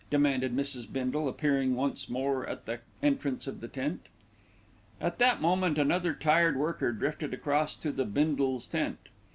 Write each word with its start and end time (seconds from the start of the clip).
demanded 0.09 0.55
Mrs. 0.55 0.91
Bindle, 0.91 1.29
appearing 1.29 1.75
once 1.75 2.09
more 2.09 2.47
at 2.49 2.65
the 2.65 2.79
entrance 3.03 3.45
of 3.45 3.61
the 3.61 3.67
tent. 3.67 4.07
At 4.99 5.19
that 5.19 5.39
moment 5.39 5.77
another 5.77 6.15
"tired 6.15 6.57
worker" 6.57 6.91
drifted 6.91 7.35
across 7.35 7.75
to 7.75 7.91
the 7.91 8.05
Bindles' 8.05 8.65
tent. 8.65 9.09